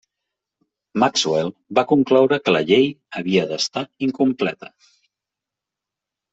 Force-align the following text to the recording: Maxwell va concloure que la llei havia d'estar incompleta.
Maxwell 1.03 1.51
va 1.81 1.83
concloure 1.91 2.41
que 2.47 2.55
la 2.57 2.63
llei 2.71 2.89
havia 3.21 3.47
d'estar 3.53 3.87
incompleta. 4.09 4.75